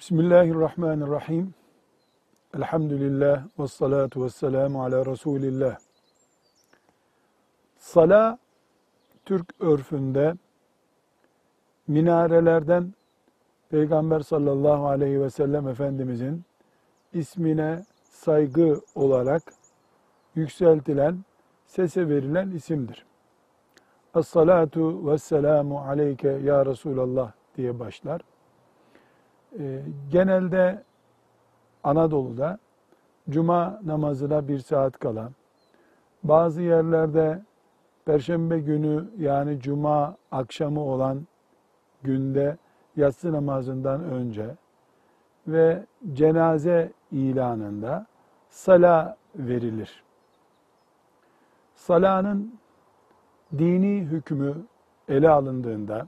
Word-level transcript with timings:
Bismillahirrahmanirrahim. 0.00 1.54
Elhamdülillah 2.56 3.44
ve 3.58 3.68
salatu 3.68 4.24
ve 4.24 4.30
selamu 4.30 4.84
ala 4.84 5.06
Resulillah. 5.06 5.78
Sala, 7.78 8.38
Türk 9.24 9.46
örfünde 9.60 10.34
minarelerden 11.88 12.94
Peygamber 13.70 14.20
sallallahu 14.20 14.88
aleyhi 14.88 15.20
ve 15.20 15.30
sellem 15.30 15.68
Efendimizin 15.68 16.44
ismine 17.12 17.84
saygı 18.10 18.80
olarak 18.94 19.42
yükseltilen, 20.34 21.24
sese 21.66 22.08
verilen 22.08 22.50
isimdir. 22.50 23.06
Es-salatu 24.14 25.10
ve 25.10 25.18
selamu 25.18 25.80
aleyke 25.80 26.28
ya 26.28 26.66
Resulallah 26.66 27.32
diye 27.56 27.78
başlar. 27.78 28.20
Ee, 29.58 29.82
genelde 30.10 30.82
Anadolu'da 31.84 32.58
cuma 33.30 33.80
namazına 33.84 34.48
bir 34.48 34.58
saat 34.58 34.98
kala, 34.98 35.30
bazı 36.24 36.62
yerlerde 36.62 37.42
perşembe 38.04 38.58
günü 38.60 39.04
yani 39.18 39.60
cuma 39.60 40.16
akşamı 40.30 40.80
olan 40.80 41.26
günde 42.02 42.56
yatsı 42.96 43.32
namazından 43.32 44.04
önce 44.04 44.56
ve 45.48 45.86
cenaze 46.12 46.92
ilanında 47.12 48.06
sala 48.50 49.16
verilir. 49.34 50.04
Salanın 51.74 52.54
dini 53.58 54.00
hükmü 54.00 54.54
ele 55.08 55.28
alındığında 55.30 56.06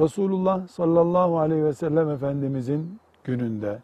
Resulullah 0.00 0.68
sallallahu 0.68 1.38
aleyhi 1.38 1.64
ve 1.64 1.72
sellem 1.72 2.10
Efendimizin 2.10 3.00
gününde, 3.24 3.82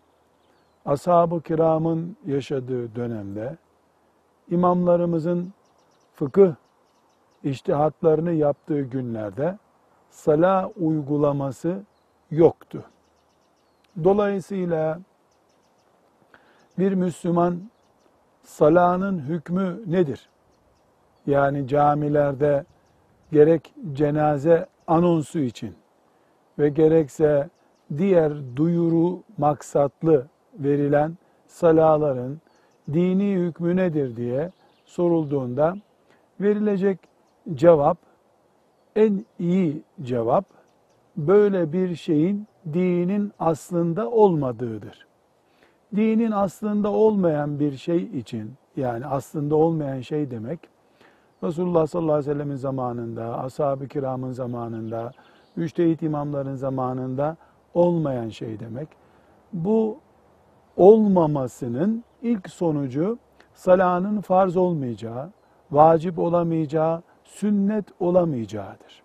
ashab-ı 0.86 1.40
kiramın 1.42 2.16
yaşadığı 2.26 2.94
dönemde, 2.94 3.56
imamlarımızın 4.50 5.52
fıkıh 6.14 6.54
iştihatlarını 7.44 8.32
yaptığı 8.32 8.80
günlerde 8.80 9.58
sala 10.10 10.70
uygulaması 10.80 11.82
yoktu. 12.30 12.84
Dolayısıyla 14.04 15.00
bir 16.78 16.92
Müslüman 16.92 17.70
salanın 18.42 19.18
hükmü 19.18 19.82
nedir? 19.86 20.28
Yani 21.26 21.68
camilerde 21.68 22.64
gerek 23.32 23.74
cenaze 23.92 24.66
anonsu 24.86 25.38
için 25.38 25.74
ve 26.58 26.68
gerekse 26.68 27.48
diğer 27.98 28.32
duyuru 28.56 29.22
maksatlı 29.38 30.26
verilen 30.58 31.16
salaların 31.46 32.38
dini 32.92 33.34
hükmü 33.34 33.76
nedir 33.76 34.16
diye 34.16 34.50
sorulduğunda 34.84 35.76
verilecek 36.40 36.98
cevap 37.54 37.98
en 38.96 39.24
iyi 39.38 39.82
cevap 40.02 40.44
böyle 41.16 41.72
bir 41.72 41.96
şeyin 41.96 42.46
dinin 42.72 43.32
aslında 43.38 44.10
olmadığıdır. 44.10 45.06
Dinin 45.96 46.30
aslında 46.30 46.90
olmayan 46.90 47.60
bir 47.60 47.76
şey 47.76 48.02
için 48.02 48.52
yani 48.76 49.06
aslında 49.06 49.56
olmayan 49.56 50.00
şey 50.00 50.30
demek 50.30 50.60
Resulullah 51.44 51.86
sallallahu 51.86 52.12
aleyhi 52.12 52.30
ve 52.30 52.34
sellemin 52.34 52.56
zamanında, 52.56 53.38
ashab-ı 53.38 53.88
kiramın 53.88 54.32
zamanında, 54.32 55.12
müştehit 55.56 56.02
imamların 56.02 56.54
zamanında 56.54 57.36
olmayan 57.74 58.28
şey 58.28 58.60
demek. 58.60 58.88
Bu 59.52 59.98
olmamasının 60.76 62.04
ilk 62.22 62.50
sonucu 62.50 63.18
salanın 63.54 64.20
farz 64.20 64.56
olmayacağı, 64.56 65.30
vacip 65.70 66.18
olamayacağı, 66.18 67.02
sünnet 67.24 67.84
olamayacağıdır. 68.00 69.02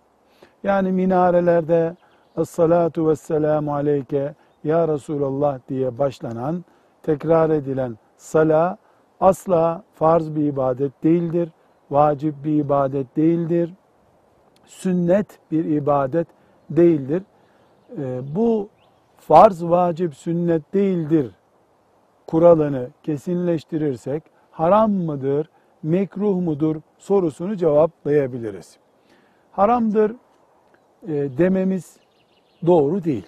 Yani 0.64 0.92
minarelerde 0.92 1.96
Es-salatu 2.38 3.08
vesselamu 3.10 3.74
aleyke 3.74 4.36
ya 4.64 4.88
Resulallah 4.88 5.60
diye 5.70 5.98
başlanan, 5.98 6.66
tekrar 7.04 7.50
edilen 7.50 7.98
sala 8.18 8.78
asla 9.20 9.84
farz 9.94 10.36
bir 10.36 10.44
ibadet 10.44 11.04
değildir, 11.04 11.50
vacip 11.92 12.44
bir 12.44 12.56
ibadet 12.56 13.16
değildir, 13.16 13.74
sünnet 14.66 15.40
bir 15.52 15.66
ibadet 15.66 16.28
değildir. 16.70 17.24
Ee, 17.98 18.22
bu 18.36 18.70
farz, 19.18 19.64
vacip, 19.64 20.16
sünnet 20.16 20.74
değildir 20.74 21.32
kuralını 22.30 22.90
kesinleştirirsek 23.04 24.24
haram 24.52 24.92
mıdır, 24.92 25.50
mekruh 25.84 26.42
mudur 26.42 26.76
sorusunu 26.98 27.56
cevaplayabiliriz. 27.56 28.78
Haramdır 29.52 30.12
e, 31.08 31.14
dememiz 31.38 31.98
doğru 32.66 33.04
değil. 33.04 33.26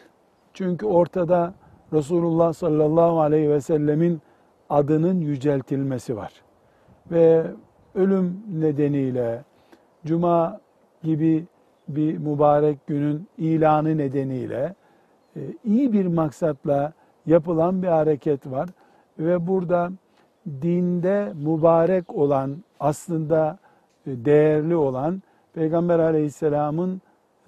Çünkü 0.53 0.85
ortada 0.85 1.53
Resulullah 1.93 2.53
sallallahu 2.53 3.19
aleyhi 3.19 3.49
ve 3.49 3.61
sellemin 3.61 4.21
adının 4.69 5.21
yüceltilmesi 5.21 6.17
var. 6.17 6.33
Ve 7.11 7.43
ölüm 7.95 8.43
nedeniyle 8.47 9.43
cuma 10.05 10.59
gibi 11.03 11.45
bir 11.95 12.17
mübarek 12.17 12.87
günün 12.87 13.27
ilanı 13.37 13.97
nedeniyle 13.97 14.75
e, 15.35 15.39
iyi 15.65 15.93
bir 15.93 16.05
maksatla 16.05 16.93
yapılan 17.25 17.83
bir 17.83 17.87
hareket 17.87 18.51
var 18.51 18.69
ve 19.19 19.47
burada 19.47 19.91
dinde 20.47 21.33
mübarek 21.35 22.15
olan 22.15 22.63
aslında 22.79 23.57
e, 24.07 24.25
değerli 24.25 24.75
olan 24.75 25.21
Peygamber 25.53 25.99
Aleyhisselam'ın 25.99 27.01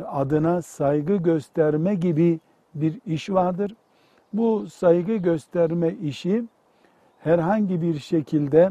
adına 0.06 0.62
saygı 0.62 1.16
gösterme 1.16 1.96
gibi 1.96 2.40
bir 2.76 3.00
iş 3.06 3.30
vardır. 3.30 3.76
Bu 4.34 4.70
saygı 4.70 5.16
gösterme 5.16 5.94
işi 5.94 6.44
herhangi 7.20 7.82
bir 7.82 8.00
şekilde 8.00 8.70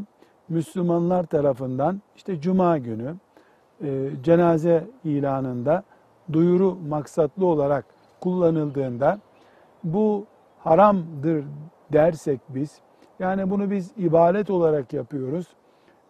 Müslümanlar 0.48 1.24
tarafından 1.24 2.00
işte 2.16 2.40
cuma 2.40 2.78
günü 2.78 3.14
e, 3.82 4.10
cenaze 4.22 4.84
ilanında 5.04 5.82
duyuru 6.32 6.78
maksatlı 6.88 7.46
olarak 7.46 7.84
kullanıldığında 8.20 9.18
bu 9.84 10.26
haramdır 10.58 11.44
dersek 11.92 12.40
biz 12.48 12.80
yani 13.18 13.50
bunu 13.50 13.70
biz 13.70 13.90
ibadet 13.96 14.50
olarak 14.50 14.92
yapıyoruz. 14.92 15.46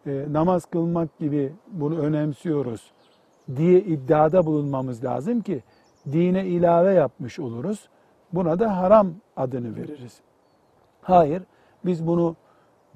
E, 0.06 0.26
namaz 0.30 0.64
kılmak 0.64 1.18
gibi 1.18 1.52
bunu 1.68 1.98
önemsiyoruz 1.98 2.92
diye 3.56 3.80
iddiada 3.80 4.46
bulunmamız 4.46 5.04
lazım 5.04 5.40
ki 5.40 5.62
dine 6.12 6.46
ilave 6.46 6.94
yapmış 6.94 7.38
oluruz. 7.38 7.88
Buna 8.32 8.58
da 8.58 8.76
haram 8.76 9.10
adını 9.36 9.76
veririz. 9.76 10.20
Hayır, 11.02 11.42
biz 11.84 12.06
bunu 12.06 12.36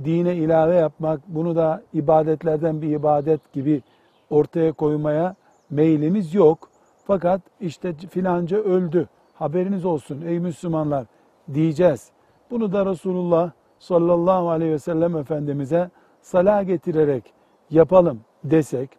dine 0.05 0.37
ilave 0.37 0.75
yapmak, 0.75 1.21
bunu 1.29 1.57
da 1.57 1.83
ibadetlerden 1.93 2.83
bir 2.83 2.89
ibadet 2.89 3.53
gibi 3.53 3.83
ortaya 4.31 4.73
koymaya 4.73 5.35
meylimiz 5.71 6.35
yok. 6.35 6.69
Fakat 7.05 7.41
işte 7.61 7.93
filanca 7.93 8.57
öldü, 8.57 9.09
haberiniz 9.35 9.85
olsun 9.85 10.23
ey 10.27 10.41
Müslümanlar 10.41 11.07
diyeceğiz. 11.55 12.11
Bunu 12.51 12.73
da 12.73 12.87
Resulullah 12.87 13.51
sallallahu 13.79 14.51
aleyhi 14.51 14.73
ve 14.73 14.79
sellem 14.79 15.17
Efendimiz'e 15.17 15.91
sala 16.21 16.63
getirerek 16.63 17.33
yapalım 17.71 18.21
desek, 18.45 18.91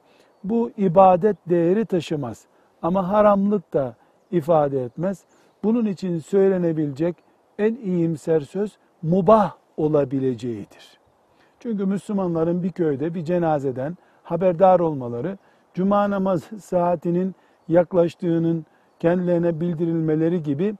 bu 0.43 0.71
ibadet 0.77 1.37
değeri 1.49 1.85
taşımaz. 1.85 2.45
Ama 2.81 3.09
haramlık 3.09 3.73
da 3.73 3.95
ifade 4.31 4.83
etmez. 4.83 5.23
Bunun 5.63 5.85
için 5.85 6.19
söylenebilecek 6.19 7.15
en 7.59 7.75
iyimser 7.75 8.39
söz 8.41 8.77
mubah 9.01 9.53
olabileceğidir. 9.77 10.99
Çünkü 11.59 11.85
Müslümanların 11.85 12.63
bir 12.63 12.71
köyde 12.71 13.13
bir 13.13 13.25
cenazeden 13.25 13.97
haberdar 14.29 14.79
olmaları, 14.79 15.37
cuma 15.73 16.09
namaz 16.09 16.43
saatinin 16.59 17.35
yaklaştığının 17.67 18.65
kendilerine 18.99 19.59
bildirilmeleri 19.59 20.43
gibi 20.43 20.75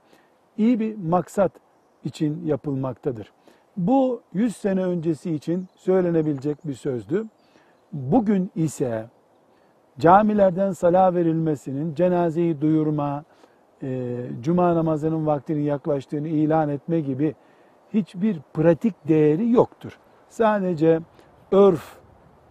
iyi 0.56 0.80
bir 0.80 0.96
maksat 0.96 1.52
için 2.04 2.46
yapılmaktadır. 2.46 3.32
Bu 3.76 4.22
100 4.32 4.56
sene 4.56 4.84
öncesi 4.84 5.34
için 5.34 5.68
söylenebilecek 5.76 6.66
bir 6.66 6.74
sözdü. 6.74 7.24
Bugün 7.92 8.50
ise 8.54 9.06
camilerden 9.98 10.72
sala 10.72 11.14
verilmesinin 11.14 11.94
cenazeyi 11.94 12.60
duyurma, 12.60 13.24
e, 13.82 14.16
cuma 14.40 14.74
namazının 14.74 15.26
vaktinin 15.26 15.62
yaklaştığını 15.62 16.28
ilan 16.28 16.68
etme 16.68 17.00
gibi 17.00 17.34
hiçbir 17.94 18.40
pratik 18.54 19.08
değeri 19.08 19.50
yoktur. 19.50 19.98
Sadece 20.28 21.00
örf, 21.52 21.97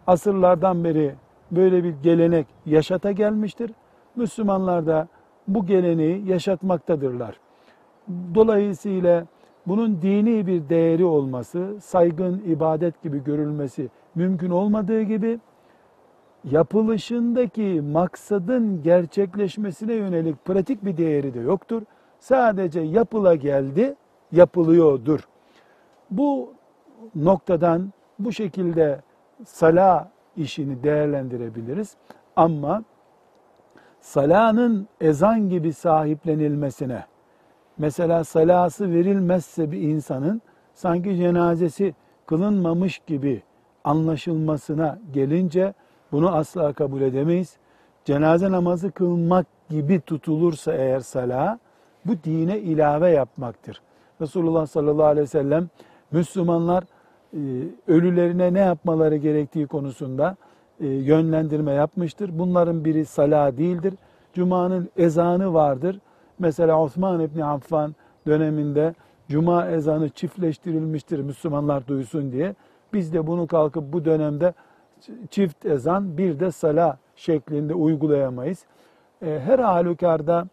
asırlardan 0.08 0.84
beri 0.84 1.16
böyle 1.52 1.84
bir 1.84 1.94
gelenek 2.04 2.48
yaşata 2.66 3.12
gelmiştir. 3.12 3.72
Müslümanlar 4.16 4.88
da 4.88 5.08
bu 5.48 5.66
geleneği 5.66 6.28
yaşatmaktadırlar. 6.28 7.40
Dolayısıyla 8.36 9.26
bunun 9.68 10.02
dini 10.02 10.48
bir 10.48 10.70
değeri 10.70 11.06
olması, 11.06 11.76
saygın 11.82 12.44
ibadet 12.48 13.04
gibi 13.04 13.24
görülmesi 13.24 13.90
mümkün 14.16 14.50
olmadığı 14.50 15.02
gibi 15.02 15.40
yapılışındaki 16.44 17.82
maksadın 17.82 18.84
gerçekleşmesine 18.84 19.94
yönelik 19.94 20.46
pratik 20.46 20.86
bir 20.86 20.98
değeri 20.98 21.34
de 21.34 21.40
yoktur. 21.40 21.82
Sadece 22.20 22.80
yapıla 22.80 23.36
geldi, 23.36 23.96
yapılıyordur. 24.32 25.28
Bu 26.12 26.54
noktadan 27.16 27.94
bu 28.20 28.32
şekilde 28.32 29.02
sala 29.46 30.12
işini 30.38 30.84
değerlendirebiliriz. 30.84 31.96
Ama 32.36 32.84
salanın 34.02 34.88
ezan 35.02 35.50
gibi 35.50 35.74
sahiplenilmesine, 35.74 37.06
mesela 37.78 38.24
salası 38.24 38.92
verilmezse 38.92 39.72
bir 39.72 39.82
insanın 39.82 40.42
sanki 40.74 41.18
cenazesi 41.18 41.96
kılınmamış 42.26 43.00
gibi 43.00 43.44
anlaşılmasına 43.84 45.00
gelince 45.14 45.74
bunu 46.12 46.36
asla 46.36 46.74
kabul 46.74 47.02
edemeyiz. 47.02 47.58
Cenaze 48.06 48.52
namazı 48.52 48.92
kılmak 48.92 49.46
gibi 49.70 50.02
tutulursa 50.02 50.74
eğer 50.74 51.00
sala, 51.00 51.60
bu 52.06 52.24
dine 52.24 52.60
ilave 52.60 53.10
yapmaktır. 53.10 53.82
Resulullah 54.22 54.66
sallallahu 54.66 55.06
aleyhi 55.06 55.24
ve 55.24 55.28
sellem 55.28 55.70
Müslümanlar 56.12 56.84
ölülerine 57.88 58.54
ne 58.54 58.60
yapmaları 58.60 59.16
gerektiği 59.16 59.68
konusunda 59.68 60.36
e, 60.80 60.88
yönlendirme 60.88 61.72
yapmıştır. 61.72 62.40
Bunların 62.40 62.86
biri 62.86 63.06
sala 63.06 63.58
değildir. 63.58 63.94
Cuma'nın 64.34 64.90
ezanı 64.98 65.54
vardır. 65.54 66.00
Mesela 66.40 66.82
Osman 66.82 67.22
İbni 67.22 67.46
Affan 67.46 67.96
döneminde 68.28 68.94
Cuma 69.28 69.68
ezanı 69.68 70.10
çiftleştirilmiştir 70.10 71.20
Müslümanlar 71.20 71.88
duysun 71.88 72.32
diye. 72.32 72.56
Biz 72.94 73.14
de 73.14 73.28
bunu 73.28 73.48
kalkıp 73.48 73.94
bu 73.94 74.06
dönemde 74.06 74.54
çift 75.30 75.66
ezan 75.66 76.18
bir 76.18 76.40
de 76.40 76.52
sala 76.52 76.98
şeklinde 77.16 77.74
uygulayamayız. 77.74 78.66
E, 79.22 79.40
her 79.46 79.60
halükarda 79.60 80.48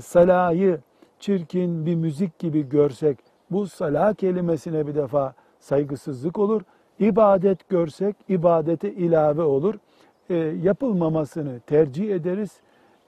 salayı 0.00 0.78
çirkin 1.18 1.86
bir 1.86 1.94
müzik 1.94 2.38
gibi 2.38 2.68
görsek 2.68 3.18
bu 3.50 3.66
sala 3.66 4.14
kelimesine 4.14 4.86
bir 4.86 4.94
defa 4.94 5.34
saygısızlık 5.60 6.38
olur. 6.38 6.62
İbadet 6.98 7.68
görsek 7.68 8.16
ibadete 8.28 8.92
ilave 8.92 9.42
olur. 9.42 9.74
E, 10.30 10.34
yapılmamasını 10.36 11.60
tercih 11.60 12.14
ederiz. 12.14 12.60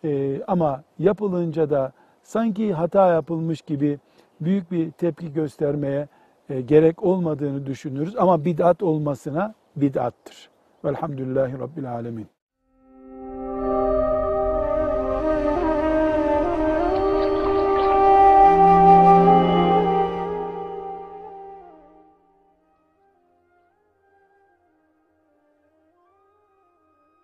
E, 0.05 0.43
ama 0.47 0.83
yapılınca 0.99 1.71
da 1.71 1.93
sanki 2.23 2.73
hata 2.73 3.13
yapılmış 3.13 3.63
gibi 3.63 3.99
büyük 4.41 4.73
bir 4.73 4.91
tepki 4.91 5.33
göstermeye 5.33 6.09
e, 6.49 6.61
gerek 6.61 7.03
olmadığını 7.03 7.67
düşünürüz. 7.67 8.17
Ama 8.17 8.45
bid'at 8.45 8.83
olmasına 8.83 9.55
bid'attır. 9.77 10.51
Velhamdülillahi 10.85 11.59
Rabbil 11.59 11.93
Alemin. 11.93 12.40